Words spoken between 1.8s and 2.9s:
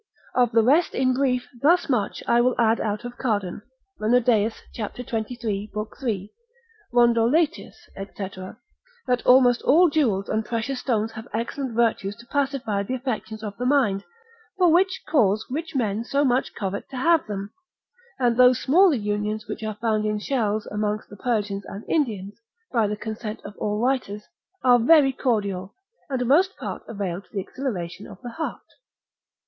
much I will add